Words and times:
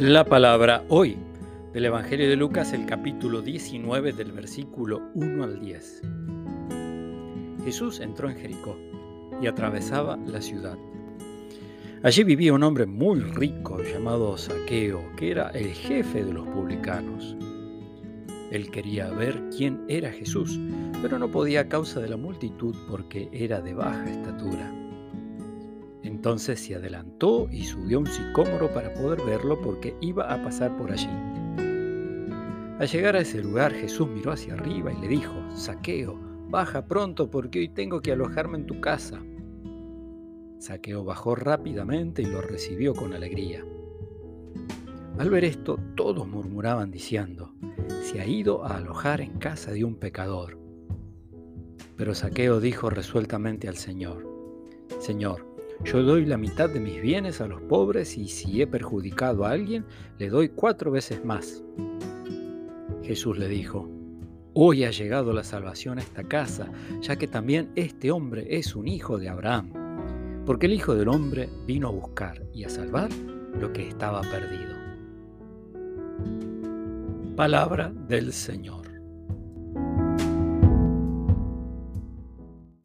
La 0.00 0.24
palabra 0.24 0.82
hoy 0.88 1.18
del 1.74 1.84
Evangelio 1.84 2.26
de 2.26 2.34
Lucas, 2.34 2.72
el 2.72 2.86
capítulo 2.86 3.42
19 3.42 4.14
del 4.14 4.32
versículo 4.32 5.02
1 5.12 5.44
al 5.44 5.60
10. 5.60 6.02
Jesús 7.66 8.00
entró 8.00 8.30
en 8.30 8.36
Jericó 8.36 8.78
y 9.42 9.46
atravesaba 9.46 10.16
la 10.24 10.40
ciudad. 10.40 10.78
Allí 12.02 12.24
vivía 12.24 12.54
un 12.54 12.62
hombre 12.62 12.86
muy 12.86 13.20
rico 13.20 13.82
llamado 13.82 14.38
Saqueo, 14.38 15.04
que 15.18 15.32
era 15.32 15.50
el 15.50 15.70
jefe 15.74 16.24
de 16.24 16.32
los 16.32 16.48
publicanos. 16.48 17.36
Él 18.50 18.70
quería 18.70 19.10
ver 19.10 19.50
quién 19.54 19.84
era 19.86 20.10
Jesús, 20.10 20.58
pero 21.02 21.18
no 21.18 21.30
podía 21.30 21.60
a 21.60 21.68
causa 21.68 22.00
de 22.00 22.08
la 22.08 22.16
multitud 22.16 22.74
porque 22.88 23.28
era 23.34 23.60
de 23.60 23.74
baja 23.74 24.10
estatura. 24.10 24.72
Entonces 26.20 26.60
se 26.60 26.74
adelantó 26.74 27.48
y 27.50 27.64
subió 27.64 27.98
un 27.98 28.06
sicómoro 28.06 28.70
para 28.74 28.92
poder 28.92 29.22
verlo 29.24 29.58
porque 29.62 29.96
iba 30.02 30.30
a 30.30 30.44
pasar 30.44 30.76
por 30.76 30.92
allí. 30.92 31.08
Al 32.78 32.86
llegar 32.86 33.16
a 33.16 33.20
ese 33.20 33.42
lugar 33.42 33.72
Jesús 33.72 34.06
miró 34.06 34.32
hacia 34.32 34.52
arriba 34.52 34.92
y 34.92 35.00
le 35.00 35.08
dijo, 35.08 35.32
Saqueo, 35.54 36.20
baja 36.50 36.84
pronto 36.84 37.30
porque 37.30 37.60
hoy 37.60 37.68
tengo 37.70 38.02
que 38.02 38.12
alojarme 38.12 38.58
en 38.58 38.66
tu 38.66 38.82
casa. 38.82 39.18
Saqueo 40.58 41.04
bajó 41.04 41.36
rápidamente 41.36 42.20
y 42.20 42.26
lo 42.26 42.42
recibió 42.42 42.94
con 42.94 43.14
alegría. 43.14 43.64
Al 45.16 45.30
ver 45.30 45.46
esto, 45.46 45.80
todos 45.96 46.28
murmuraban 46.28 46.90
diciendo, 46.90 47.54
se 48.02 48.20
ha 48.20 48.26
ido 48.26 48.62
a 48.66 48.76
alojar 48.76 49.22
en 49.22 49.38
casa 49.38 49.72
de 49.72 49.86
un 49.86 49.94
pecador. 49.94 50.58
Pero 51.96 52.14
Saqueo 52.14 52.60
dijo 52.60 52.90
resueltamente 52.90 53.68
al 53.68 53.78
Señor, 53.78 54.28
Señor, 54.98 55.49
yo 55.84 56.02
doy 56.02 56.26
la 56.26 56.36
mitad 56.36 56.68
de 56.68 56.80
mis 56.80 57.00
bienes 57.00 57.40
a 57.40 57.46
los 57.46 57.60
pobres 57.62 58.16
y 58.18 58.28
si 58.28 58.60
he 58.60 58.66
perjudicado 58.66 59.44
a 59.44 59.50
alguien, 59.50 59.84
le 60.18 60.28
doy 60.28 60.50
cuatro 60.50 60.90
veces 60.90 61.24
más. 61.24 61.62
Jesús 63.02 63.38
le 63.38 63.48
dijo, 63.48 63.88
Hoy 64.52 64.84
ha 64.84 64.90
llegado 64.90 65.32
la 65.32 65.44
salvación 65.44 65.98
a 65.98 66.02
esta 66.02 66.24
casa, 66.24 66.70
ya 67.00 67.16
que 67.16 67.28
también 67.28 67.70
este 67.76 68.10
hombre 68.10 68.46
es 68.58 68.74
un 68.74 68.88
hijo 68.88 69.16
de 69.16 69.28
Abraham, 69.28 69.72
porque 70.44 70.66
el 70.66 70.72
Hijo 70.72 70.96
del 70.96 71.08
Hombre 71.08 71.48
vino 71.66 71.88
a 71.88 71.92
buscar 71.92 72.42
y 72.52 72.64
a 72.64 72.68
salvar 72.68 73.10
lo 73.58 73.72
que 73.72 73.88
estaba 73.88 74.22
perdido. 74.22 74.74
Palabra 77.36 77.92
del 78.08 78.32
Señor. 78.32 78.79